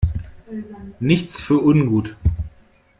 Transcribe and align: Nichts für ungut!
Nichts 0.99 1.39
für 1.39 1.59
ungut! 1.61 2.17